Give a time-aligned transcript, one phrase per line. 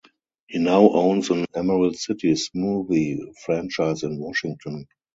[0.47, 4.87] He now owns an Emerald City Smoothie franchise in Washington.